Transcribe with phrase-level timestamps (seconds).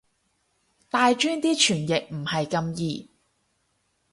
[0.89, 3.11] 大專啲傳譯唔係咁易